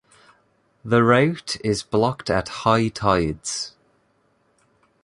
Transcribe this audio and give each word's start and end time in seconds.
The 0.83 1.03
route 1.03 1.57
is 1.63 1.83
blocked 1.83 2.31
at 2.31 2.49
high 2.65 2.87
tides. 2.87 3.75